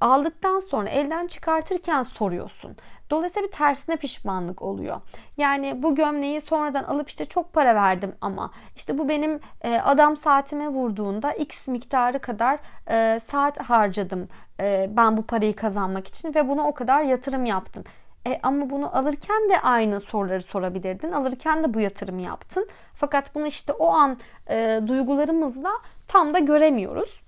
aldıktan 0.00 0.60
sonra 0.60 0.88
elden 0.88 1.26
çıkartırken 1.26 2.02
soruyorsun. 2.02 2.76
Dolayısıyla 3.10 3.48
bir 3.48 3.52
tersine 3.52 3.96
pişmanlık 3.96 4.62
oluyor. 4.62 5.00
Yani 5.36 5.82
bu 5.82 5.94
gömleği 5.94 6.40
sonradan 6.40 6.84
alıp 6.84 7.08
işte 7.08 7.24
çok 7.24 7.52
para 7.52 7.74
verdim 7.74 8.14
ama 8.20 8.50
işte 8.76 8.98
bu 8.98 9.08
benim 9.08 9.40
e, 9.62 9.80
adam 9.80 10.16
saatime 10.16 10.68
vurduğunda 10.68 11.32
x 11.32 11.68
miktarı 11.68 12.18
kadar 12.18 12.58
e, 12.90 13.20
saat 13.30 13.58
harcadım 13.60 14.28
e, 14.60 14.90
ben 14.96 15.16
bu 15.16 15.22
parayı 15.22 15.56
kazanmak 15.56 16.06
için 16.06 16.34
ve 16.34 16.48
buna 16.48 16.68
o 16.68 16.74
kadar 16.74 17.02
yatırım 17.02 17.44
yaptım. 17.44 17.84
E, 18.28 18.40
ama 18.42 18.70
bunu 18.70 18.96
alırken 18.96 19.48
de 19.48 19.60
aynı 19.60 20.00
soruları 20.00 20.42
sorabilirdin. 20.42 21.12
Alırken 21.12 21.64
de 21.64 21.74
bu 21.74 21.80
yatırımı 21.80 22.22
yaptın. 22.22 22.68
Fakat 22.94 23.34
bunu 23.34 23.46
işte 23.46 23.72
o 23.72 23.88
an 23.88 24.18
e, 24.50 24.80
duygularımızla 24.86 25.70
tam 26.06 26.34
da 26.34 26.38
göremiyoruz. 26.38 27.20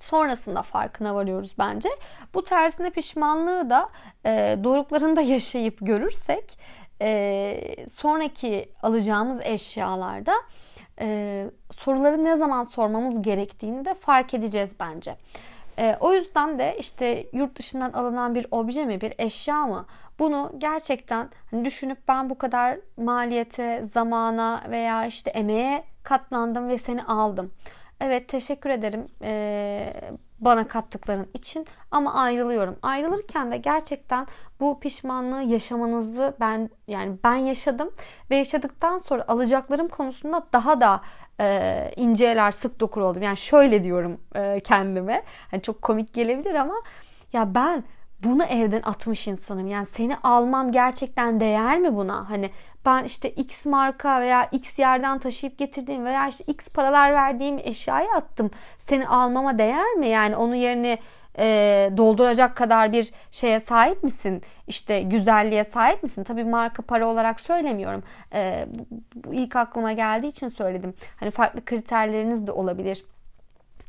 Sonrasında 0.00 0.62
farkına 0.62 1.14
varıyoruz 1.14 1.54
bence. 1.58 1.88
Bu 2.34 2.42
tersine 2.44 2.90
pişmanlığı 2.90 3.70
da 3.70 3.88
e, 4.24 4.58
doruklarında 4.64 5.20
yaşayıp 5.34 5.78
görürsek 5.80 6.58
e, 7.00 7.86
sonraki 7.92 8.68
alacağımız 8.82 9.38
eşyalarda 9.42 10.34
e, 11.00 11.46
soruları 11.70 12.24
ne 12.24 12.36
zaman 12.36 12.64
sormamız 12.64 13.22
gerektiğini 13.22 13.84
de 13.84 13.94
fark 13.94 14.34
edeceğiz 14.34 14.70
bence. 14.80 15.16
E, 15.78 15.96
o 16.00 16.12
yüzden 16.12 16.58
de 16.58 16.76
işte 16.78 17.26
yurt 17.32 17.58
dışından 17.58 17.92
alınan 17.92 18.34
bir 18.34 18.46
obje 18.50 18.84
mi, 18.84 19.00
bir 19.00 19.12
eşya 19.18 19.66
mı? 19.66 19.86
Bunu 20.18 20.52
gerçekten 20.58 21.30
hani 21.50 21.64
düşünüp 21.64 21.98
ben 22.08 22.30
bu 22.30 22.38
kadar 22.38 22.78
maliyete, 22.96 23.84
zamana 23.94 24.62
veya 24.70 25.06
işte 25.06 25.30
emeğe 25.30 25.84
katlandım 26.02 26.68
ve 26.68 26.78
seni 26.78 27.02
aldım. 27.02 27.52
Evet 28.00 28.28
teşekkür 28.28 28.70
ederim 28.70 29.06
ee, 29.22 29.92
bana 30.40 30.68
kattıkların 30.68 31.28
için 31.34 31.66
ama 31.90 32.14
ayrılıyorum. 32.14 32.76
Ayrılırken 32.82 33.50
de 33.50 33.56
gerçekten 33.56 34.26
bu 34.60 34.80
pişmanlığı 34.80 35.42
yaşamanızı 35.42 36.36
ben 36.40 36.70
yani 36.88 37.16
ben 37.24 37.34
yaşadım 37.34 37.90
ve 38.30 38.36
yaşadıktan 38.36 38.98
sonra 38.98 39.24
alacaklarım 39.28 39.88
konusunda 39.88 40.46
daha 40.52 40.80
da 40.80 41.00
e, 41.40 41.90
inceler 41.96 42.52
sık 42.52 42.80
dokur 42.80 43.00
oldum. 43.00 43.22
Yani 43.22 43.36
şöyle 43.36 43.84
diyorum 43.84 44.20
e, 44.34 44.60
kendime. 44.60 45.22
Hani 45.50 45.62
çok 45.62 45.82
komik 45.82 46.12
gelebilir 46.14 46.54
ama 46.54 46.74
ya 47.32 47.54
ben 47.54 47.84
bunu 48.24 48.44
evden 48.44 48.82
atmış 48.84 49.28
insanım. 49.28 49.66
Yani 49.66 49.86
seni 49.86 50.16
almam 50.16 50.72
gerçekten 50.72 51.40
değer 51.40 51.78
mi 51.78 51.96
buna? 51.96 52.30
Hani 52.30 52.50
ben 52.86 53.04
işte 53.04 53.30
X 53.30 53.66
marka 53.66 54.20
veya 54.20 54.48
X 54.52 54.78
yerden 54.78 55.18
taşıyıp 55.18 55.58
getirdiğim 55.58 56.04
veya 56.04 56.28
işte 56.28 56.44
X 56.46 56.68
paralar 56.68 57.12
verdiğim 57.12 57.58
eşyayı 57.58 58.08
attım. 58.16 58.50
Seni 58.78 59.08
almama 59.08 59.58
değer 59.58 59.94
mi? 59.94 60.08
Yani 60.08 60.36
onun 60.36 60.54
yerini 60.54 60.98
e, 61.38 61.90
dolduracak 61.96 62.56
kadar 62.56 62.92
bir 62.92 63.12
şeye 63.30 63.60
sahip 63.60 64.02
misin? 64.02 64.42
İşte 64.66 65.02
güzelliğe 65.02 65.64
sahip 65.64 66.02
misin? 66.02 66.24
Tabii 66.24 66.44
marka 66.44 66.82
para 66.82 67.06
olarak 67.06 67.40
söylemiyorum. 67.40 68.02
E, 68.34 68.66
bu, 68.74 68.86
bu 69.14 69.34
ilk 69.34 69.56
aklıma 69.56 69.92
geldiği 69.92 70.28
için 70.28 70.48
söyledim. 70.48 70.94
Hani 71.16 71.30
farklı 71.30 71.64
kriterleriniz 71.64 72.46
de 72.46 72.52
olabilir 72.52 73.04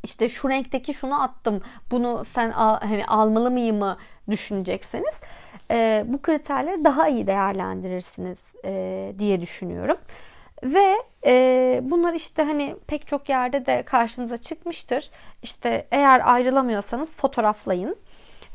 işte 0.03 0.29
şu 0.29 0.49
renkteki 0.49 0.93
şunu 0.93 1.23
attım 1.23 1.61
bunu 1.91 2.25
sen 2.25 2.51
al, 2.51 2.79
hani 2.79 3.05
almalı 3.05 3.51
mıyım 3.51 3.77
mı 3.77 3.97
düşünecekseniz 4.29 5.19
e, 5.71 6.03
bu 6.07 6.21
kriterleri 6.21 6.85
daha 6.85 7.07
iyi 7.07 7.27
değerlendirirsiniz 7.27 8.39
e, 8.65 9.13
diye 9.19 9.41
düşünüyorum. 9.41 9.97
Ve 10.63 10.95
e, 11.25 11.81
bunlar 11.83 12.13
işte 12.13 12.43
hani 12.43 12.75
pek 12.87 13.07
çok 13.07 13.29
yerde 13.29 13.65
de 13.65 13.83
karşınıza 13.83 14.37
çıkmıştır. 14.37 15.09
İşte 15.43 15.87
eğer 15.91 16.33
ayrılamıyorsanız 16.33 17.15
fotoğraflayın. 17.15 17.95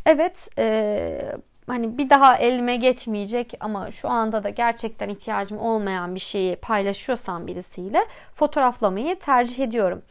Evet 0.06 0.48
e, 0.58 1.32
hani 1.66 1.98
bir 1.98 2.10
daha 2.10 2.37
elime 2.37 2.76
geçmeyecek 2.76 3.54
ama 3.60 3.90
şu 3.90 4.08
anda 4.08 4.44
da 4.44 4.48
gerçekten 4.48 5.08
ihtiyacım 5.08 5.58
olmayan 5.58 6.14
bir 6.14 6.20
şeyi 6.20 6.56
paylaşıyorsam 6.56 7.46
birisiyle 7.46 8.06
fotoğraflamayı 8.32 9.18
tercih 9.18 9.64
ediyorum. 9.64 10.02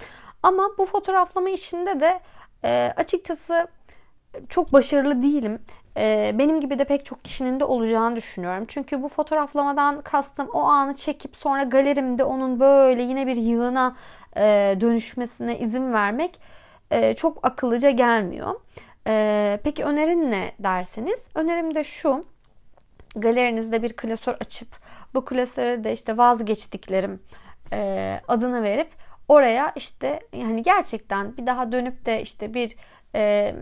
Ama 0.43 0.69
bu 0.77 0.85
fotoğraflama 0.85 1.49
işinde 1.49 1.99
de 1.99 2.19
e, 2.63 2.93
açıkçası 2.97 3.67
çok 4.49 4.73
başarılı 4.73 5.21
değilim. 5.21 5.59
E, 5.97 6.31
benim 6.33 6.61
gibi 6.61 6.79
de 6.79 6.83
pek 6.83 7.05
çok 7.05 7.23
kişinin 7.23 7.59
de 7.59 7.65
olacağını 7.65 8.15
düşünüyorum. 8.15 8.65
Çünkü 8.67 9.03
bu 9.03 9.07
fotoğraflamadan 9.07 10.01
kastım 10.01 10.49
o 10.53 10.59
anı 10.59 10.95
çekip 10.95 11.35
sonra 11.35 11.63
galerimde 11.63 12.23
onun 12.23 12.59
böyle 12.59 13.03
yine 13.03 13.27
bir 13.27 13.35
yığına 13.35 13.95
e, 14.37 14.41
dönüşmesine 14.81 15.59
izin 15.59 15.93
vermek 15.93 16.39
e, 16.91 17.15
çok 17.15 17.47
akıllıca 17.47 17.89
gelmiyor. 17.89 18.55
E, 19.07 19.59
peki 19.63 19.83
önerin 19.83 20.31
ne 20.31 20.51
derseniz? 20.59 21.19
Önerim 21.35 21.75
de 21.75 21.83
şu. 21.83 22.23
Galerinizde 23.15 23.83
bir 23.83 23.93
klasör 23.93 24.33
açıp 24.33 24.67
bu 25.13 25.25
klasöre 25.25 25.83
de 25.83 25.93
işte 25.93 26.17
vazgeçtiklerim 26.17 27.19
e, 27.73 28.19
adını 28.27 28.63
verip 28.63 28.89
oraya 29.27 29.73
işte 29.75 30.19
yani 30.33 30.63
gerçekten 30.63 31.37
bir 31.37 31.45
daha 31.47 31.71
dönüp 31.71 32.05
de 32.05 32.21
işte 32.21 32.53
bir 32.53 32.75
e, 33.15 33.55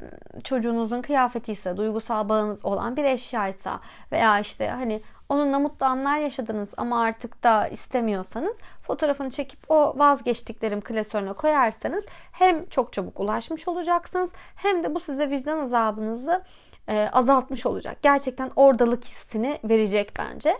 çocuğunuzun 0.44 1.02
kıyafeti 1.02 1.52
ise 1.52 1.78
duygusal 1.78 2.30
bağınız 2.30 2.66
olan 2.66 2.96
bir 2.96 3.04
eşyaysa 3.04 3.80
veya 4.12 4.40
işte 4.40 4.68
hani 4.68 5.02
onunla 5.30 5.60
mutlu 5.60 5.86
anlar 5.86 6.18
yaşadınız 6.18 6.70
ama 6.78 7.02
artık 7.02 7.44
da 7.44 7.68
istemiyorsanız 7.68 8.58
fotoğrafını 8.82 9.30
çekip 9.30 9.72
o 9.72 9.94
vazgeçtiklerim 10.00 10.82
klasörüne 10.82 11.34
koyarsanız 11.34 12.06
hem 12.32 12.66
çok 12.66 12.94
çabuk 12.94 13.20
ulaşmış 13.20 13.68
olacaksınız 13.68 14.34
hem 14.56 14.84
de 14.84 14.96
bu 14.96 15.00
size 15.00 15.30
vicdan 15.30 15.60
azabınızı 15.60 16.44
e, 16.88 17.10
azaltmış 17.14 17.66
olacak. 17.66 17.98
Gerçekten 18.02 18.52
oradalık 18.56 19.06
hissini 19.06 19.60
verecek 19.64 20.12
bence. 20.20 20.58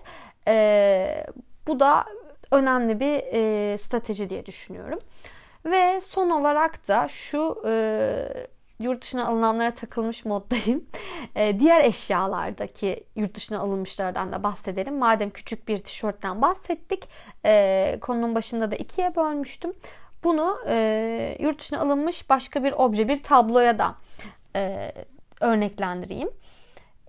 E, 0.48 1.26
bu 1.68 1.80
da 1.80 2.06
önemli 2.52 3.00
bir 3.00 3.24
e, 3.34 3.78
strateji 3.78 4.30
diye 4.30 4.46
düşünüyorum. 4.46 5.00
Ve 5.66 6.02
son 6.02 6.30
olarak 6.30 6.88
da 6.88 7.08
şu 7.08 7.64
e, 7.68 8.48
yurt 8.80 9.02
dışına 9.02 9.28
alınanlara 9.28 9.74
takılmış 9.74 10.26
moddayım. 10.26 10.86
E, 11.36 11.60
diğer 11.60 11.84
eşyalardaki 11.84 13.04
yurt 13.16 13.36
dışına 13.36 13.60
alınmışlardan 13.60 14.32
da 14.32 14.44
bahsedelim. 14.44 14.98
Madem 14.98 15.30
küçük 15.30 15.68
bir 15.68 15.78
tişörtten 15.78 16.42
bahsettik. 16.42 17.10
E, 17.46 17.98
konunun 18.02 18.36
başında 18.36 18.72
da 18.72 18.76
ikiye 18.76 19.16
bölmüştüm. 19.16 19.74
Bunu 20.24 20.58
e, 20.68 21.38
yurt 21.40 21.60
dışına 21.60 21.80
alınmış 21.80 22.30
başka 22.30 22.64
bir 22.64 22.72
obje, 22.72 23.08
bir 23.08 23.24
tabloya 23.24 23.80
da 23.80 23.96
e, 24.56 24.94
örneklendireyim. 25.42 26.30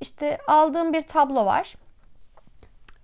İşte 0.00 0.38
aldığım 0.46 0.92
bir 0.92 1.02
tablo 1.02 1.46
var. 1.46 1.74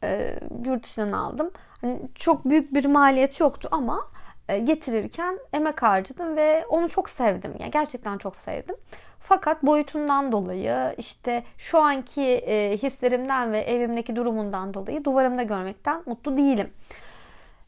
E, 0.04 0.38
yurt 0.64 0.84
dışından 0.84 1.12
aldım. 1.12 1.50
Hani 1.80 2.00
çok 2.14 2.44
büyük 2.44 2.74
bir 2.74 2.84
maliyeti 2.84 3.42
yoktu 3.42 3.68
ama 3.70 4.08
getirirken 4.48 5.38
emek 5.52 5.82
harcadım 5.82 6.36
ve 6.36 6.64
onu 6.68 6.88
çok 6.88 7.10
sevdim. 7.10 7.54
Yani 7.58 7.70
gerçekten 7.70 8.18
çok 8.18 8.36
sevdim. 8.36 8.76
Fakat 9.20 9.62
boyutundan 9.62 10.32
dolayı 10.32 10.94
işte 10.98 11.42
şu 11.58 11.78
anki 11.78 12.22
e, 12.22 12.76
hislerimden 12.76 13.52
ve 13.52 13.60
evimdeki 13.60 14.16
durumundan 14.16 14.74
dolayı 14.74 15.04
duvarımda 15.04 15.42
görmekten 15.42 16.02
mutlu 16.06 16.36
değilim. 16.36 16.70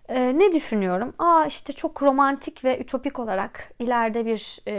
E, 0.09 0.39
ne 0.39 0.53
düşünüyorum? 0.53 1.15
Aa 1.19 1.45
işte 1.47 1.73
çok 1.73 2.03
romantik 2.03 2.65
ve 2.65 2.79
ütopik 2.81 3.19
olarak 3.19 3.73
ileride 3.79 4.27
bir 4.27 4.59
e, 4.67 4.73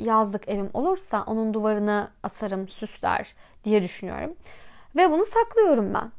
yazlık 0.00 0.48
evim 0.48 0.70
olursa 0.74 1.24
onun 1.26 1.54
duvarını 1.54 2.08
asarım, 2.22 2.68
süsler 2.68 3.34
diye 3.64 3.82
düşünüyorum. 3.82 4.34
Ve 4.96 5.10
bunu 5.10 5.24
saklıyorum 5.24 5.94
ben. 5.94 6.12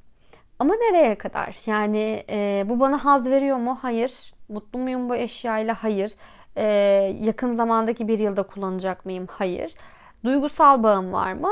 Ama 0.59 0.75
nereye 0.75 1.17
kadar? 1.17 1.57
Yani 1.65 2.23
e, 2.29 2.65
bu 2.69 2.79
bana 2.79 3.05
haz 3.05 3.25
veriyor 3.29 3.57
mu? 3.57 3.77
Hayır. 3.81 4.33
Mutlu 4.49 4.79
muyum 4.79 5.09
bu 5.09 5.15
eşyayla? 5.15 5.83
Hayır. 5.83 6.15
E, 6.55 6.63
yakın 7.21 7.51
zamandaki 7.51 8.07
bir 8.07 8.19
yılda 8.19 8.43
kullanacak 8.43 9.05
mıyım? 9.05 9.27
Hayır. 9.31 9.75
Duygusal 10.23 10.83
bağım 10.83 11.13
var 11.13 11.33
mı? 11.33 11.51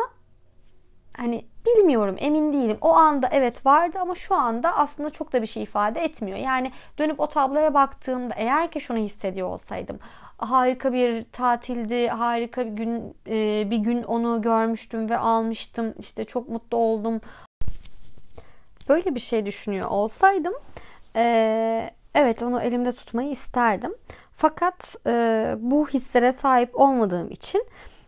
Hani 1.18 1.46
bilmiyorum, 1.66 2.16
emin 2.20 2.54
değilim. 2.54 2.78
O 2.82 2.94
anda 2.94 3.30
evet 3.32 3.66
vardı 3.66 3.98
ama 4.02 4.16
şu 4.16 4.36
anda 4.36 4.78
aslında 4.78 5.10
çok 5.10 5.34
da 5.34 5.42
bir 5.42 5.48
şey 5.48 5.64
ifade 5.64 6.02
etmiyor. 6.02 6.38
Yani 6.38 6.72
dönüp 6.98 7.20
o 7.20 7.28
tabloya 7.28 7.74
baktığımda 7.74 8.34
eğer 8.38 8.72
ki 8.72 8.82
şunu 8.82 8.98
hissediyor 8.98 9.48
olsaydım 9.48 10.00
harika 10.38 10.94
bir 10.94 11.24
tatildi, 11.24 12.08
harika 12.08 12.66
bir 12.66 12.72
gün 12.72 13.16
e, 13.28 13.72
bir 13.72 13.78
gün 13.78 14.04
onu 14.04 14.42
görmüştüm 14.42 15.10
ve 15.10 15.18
almıştım. 15.18 15.94
İşte 16.00 16.26
çok 16.26 16.50
mutlu 16.50 16.78
oldum 16.78 17.22
böyle 18.90 19.16
bir 19.16 19.20
şey 19.20 19.46
düşünüyor 19.46 19.90
olsaydım 19.90 20.54
e, 21.16 21.92
evet 22.16 22.44
onu 22.44 22.62
elimde 22.62 22.92
tutmayı 22.92 23.32
isterdim. 23.32 23.94
Fakat 24.38 24.96
e, 25.08 25.56
bu 25.60 25.88
hislere 25.88 26.34
sahip 26.34 26.80
olmadığım 26.80 27.32
için 27.32 27.66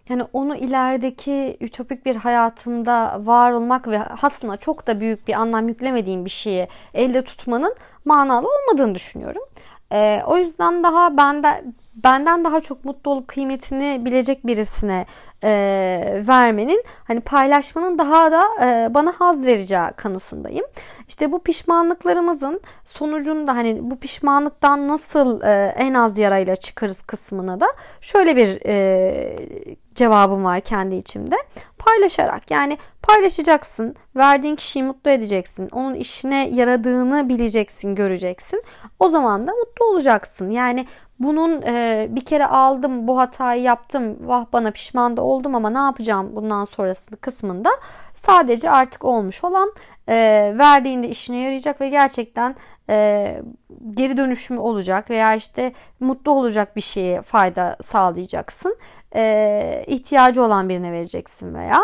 yani 0.10 0.24
onu 0.34 0.56
ilerideki 0.56 1.58
ütopik 1.62 2.06
bir 2.06 2.16
hayatımda 2.16 3.22
var 3.26 3.52
olmak 3.52 3.88
ve 3.88 4.04
aslında 4.22 4.58
çok 4.58 4.88
da 4.88 5.00
büyük 5.00 5.28
bir 5.28 5.34
anlam 5.34 5.68
yüklemediğim 5.68 6.26
bir 6.26 6.30
şeyi 6.30 6.68
elde 6.94 7.24
tutmanın 7.24 7.76
manalı 8.06 8.48
olmadığını 8.48 8.96
düşünüyorum. 8.96 9.42
E, 9.94 10.22
o 10.28 10.38
yüzden 10.38 10.84
daha 10.84 11.18
bende 11.18 11.64
benden 12.04 12.44
daha 12.44 12.62
çok 12.62 12.86
mutlu 12.86 13.12
olup 13.12 13.28
kıymetini 13.28 14.06
bilecek 14.06 14.48
birisine 14.48 15.06
e, 15.44 15.50
vermenin 16.28 16.84
hani 17.08 17.20
paylaşmanın 17.20 17.98
daha 17.98 18.32
da 18.32 18.44
e, 18.62 18.94
bana 18.94 19.14
haz 19.18 19.46
vereceği 19.46 19.92
kanısındayım. 19.96 20.66
İşte 21.08 21.32
bu 21.32 21.44
pişmanlıklarımızın 21.44 22.62
sonucunda 22.86 23.56
hani 23.56 23.92
bu 23.92 24.00
pişmanlıktan 24.00 24.88
nasıl 24.88 25.42
e, 25.42 25.74
en 25.78 25.94
az 25.94 26.18
yarayla 26.18 26.56
çıkarız 26.56 27.02
kısmına 27.02 27.60
da 27.60 27.68
şöyle 28.02 28.36
bir 28.36 28.60
e, 28.66 29.36
cevabım 29.96 30.44
var 30.44 30.62
kendi 30.62 30.96
içimde. 30.96 31.36
Paylaşarak 31.80 32.52
yani 32.52 32.78
paylaşacaksın, 33.02 33.96
verdiğin 34.16 34.56
kişiyi 34.56 34.84
mutlu 34.84 35.12
edeceksin, 35.12 35.70
onun 35.72 35.94
işine 35.94 36.50
yaradığını 36.50 37.30
bileceksin, 37.30 37.96
göreceksin. 37.96 38.64
O 39.00 39.10
zaman 39.10 39.48
da 39.48 39.52
mutlu 39.52 39.86
olacaksın. 39.86 40.50
Yani 40.50 40.86
bunun 41.20 41.62
e, 41.62 42.08
bir 42.10 42.26
kere 42.26 42.46
aldım 42.46 43.08
bu 43.08 43.20
hatayı 43.20 43.62
yaptım 43.62 44.18
vah 44.22 44.46
bana 44.54 44.72
pişman 44.72 45.18
da 45.18 45.22
oldum 45.22 45.56
ama 45.56 45.70
ne 45.70 45.78
yapacağım 45.78 46.36
bundan 46.36 46.66
sonrası 46.66 47.18
kısmında 47.18 47.70
sadece 48.14 48.70
artık 48.70 49.06
olmuş 49.06 49.44
olan 49.44 49.72
e, 50.10 50.16
verdiğinde 50.58 51.10
işine 51.10 51.38
yarayacak 51.38 51.82
ve 51.82 51.90
gerçekten 51.90 52.56
e, 52.90 53.42
geri 53.90 54.18
dönüşümü 54.18 54.60
olacak 54.60 55.10
veya 55.10 55.36
işte 55.36 55.74
mutlu 56.00 56.32
olacak 56.32 56.76
bir 56.76 56.82
şeye 56.82 57.22
fayda 57.22 57.78
sağlayacaksın. 57.82 58.78
E, 59.16 59.84
ihtiyacı 59.88 60.44
olan 60.44 60.70
birine 60.70 60.92
vereceksin 60.92 61.56
veya 61.56 61.82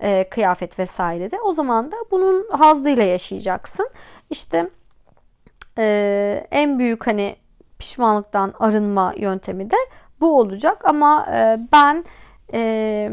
e, 0.00 0.28
kıyafet 0.28 0.78
vesaire 0.78 1.30
de 1.30 1.40
o 1.40 1.54
zaman 1.54 1.92
da 1.92 1.96
bunun 2.10 2.46
hazzıyla 2.50 3.02
yaşayacaksın. 3.02 3.90
İşte 4.30 4.70
e, 5.78 6.46
en 6.50 6.78
büyük 6.78 7.06
hani 7.06 7.36
pişmanlıktan 7.78 8.54
arınma 8.60 9.14
yöntemi 9.16 9.70
de 9.70 9.76
bu 10.20 10.38
olacak. 10.38 10.84
Ama 10.84 11.26
e, 11.34 11.58
ben 11.72 12.04
e, 12.54 13.10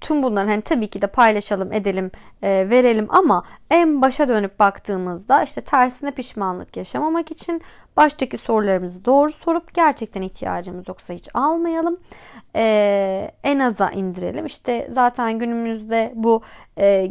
tüm 0.00 0.22
bunları 0.22 0.48
hani 0.48 0.62
tabii 0.62 0.86
ki 0.86 1.02
de 1.02 1.06
paylaşalım, 1.06 1.72
edelim, 1.72 2.10
e, 2.42 2.70
verelim 2.70 3.06
ama 3.08 3.44
en 3.70 4.02
başa 4.02 4.28
dönüp 4.28 4.58
baktığımızda 4.58 5.42
işte 5.42 5.60
tersine 5.60 6.10
pişmanlık 6.10 6.76
yaşamamak 6.76 7.30
için 7.30 7.62
baştaki 7.96 8.38
sorularımızı 8.38 9.04
doğru 9.04 9.32
sorup 9.32 9.74
gerçekten 9.74 10.22
ihtiyacımız 10.22 10.88
yoksa 10.88 11.14
hiç 11.14 11.28
almayalım. 11.34 12.00
E, 12.56 13.30
en 13.44 13.58
aza 13.58 13.90
indirelim. 13.90 14.46
İşte 14.46 14.88
zaten 14.90 15.38
günümüzde 15.38 16.12
bu 16.14 16.42
e, 16.78 17.10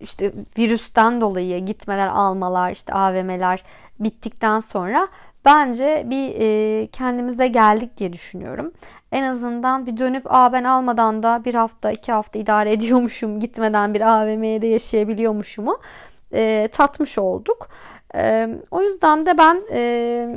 işte 0.00 0.32
virüsten 0.58 1.20
dolayı 1.20 1.64
gitmeler, 1.64 2.08
almalar, 2.08 2.70
işte 2.70 2.92
AVM'ler 2.92 3.64
bittikten 4.00 4.60
sonra 4.60 5.08
bence 5.44 6.06
bir 6.06 6.34
e, 6.38 6.86
kendimize 6.86 7.48
geldik 7.48 7.96
diye 7.96 8.12
düşünüyorum. 8.12 8.72
En 9.12 9.22
azından 9.22 9.86
bir 9.86 9.96
dönüp 9.96 10.22
Aa, 10.26 10.52
ben 10.52 10.64
almadan 10.64 11.22
da 11.22 11.44
bir 11.44 11.54
hafta 11.54 11.90
iki 11.90 12.12
hafta 12.12 12.38
idare 12.38 12.72
ediyormuşum 12.76 13.40
gitmeden 13.40 13.94
bir 13.94 14.00
AVM'ye 14.00 14.62
de 14.62 14.66
yaşayabiliyormuşumu 14.66 15.78
e, 16.32 16.68
tatmış 16.72 17.18
olduk. 17.18 17.68
E, 18.14 18.48
o 18.70 18.82
yüzden 18.82 19.26
de 19.26 19.38
ben 19.38 19.62
e, 19.72 20.28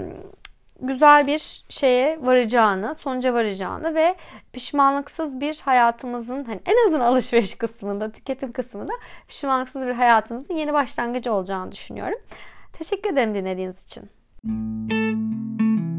güzel 0.81 1.27
bir 1.27 1.63
şeye 1.69 2.19
varacağını, 2.21 2.95
sonuca 2.95 3.33
varacağını 3.33 3.95
ve 3.95 4.15
pişmanlıksız 4.53 5.39
bir 5.39 5.59
hayatımızın 5.59 6.43
hani 6.43 6.59
en 6.65 6.87
azından 6.87 7.05
alışveriş 7.05 7.55
kısmında, 7.55 8.11
tüketim 8.11 8.51
kısmında 8.51 8.93
pişmanlıksız 9.27 9.87
bir 9.87 9.93
hayatımızın 9.93 10.55
yeni 10.55 10.73
başlangıcı 10.73 11.33
olacağını 11.33 11.71
düşünüyorum. 11.71 12.19
Teşekkür 12.73 13.13
ederim 13.13 13.35
dinlediğiniz 13.35 13.83
için. 13.83 14.20
Thank 14.43 14.91
you. 14.91 15.90